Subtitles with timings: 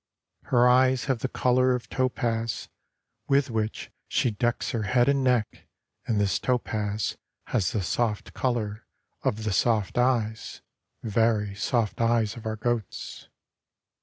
[0.45, 2.69] Her eyes have the colour of topaz
[3.27, 5.67] With which she decks her head and neck
[6.07, 7.17] And this topaz
[7.49, 8.87] has the soft colour
[9.21, 10.61] Of the soft eyes,
[11.03, 13.29] very soft eyes of our goats.